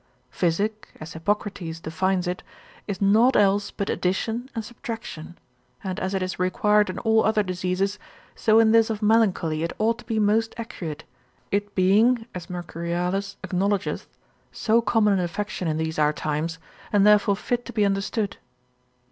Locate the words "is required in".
6.23-6.97